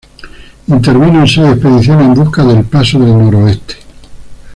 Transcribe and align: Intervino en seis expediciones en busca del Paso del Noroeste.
Intervino 0.65 1.19
en 1.21 1.27
seis 1.27 1.49
expediciones 1.53 2.07
en 2.07 2.15
busca 2.15 2.43
del 2.43 2.63
Paso 2.65 2.97
del 2.97 3.19
Noroeste. 3.19 3.75